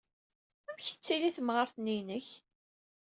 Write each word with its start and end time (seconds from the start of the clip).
Amek 0.69 0.85
tettili 0.89 1.31
temɣart-nni-inek? 1.35 2.27